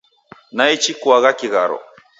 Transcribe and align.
Naichi 0.55 0.91
kuagha 1.01 1.31
kigharo 1.39 1.77